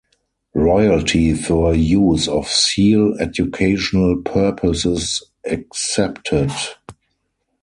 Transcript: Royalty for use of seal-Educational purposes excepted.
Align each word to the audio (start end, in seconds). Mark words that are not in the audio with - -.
Royalty 0.55 1.35
for 1.35 1.75
use 1.75 2.27
of 2.27 2.47
seal-Educational 2.47 4.19
purposes 4.23 5.21
excepted. 5.43 6.51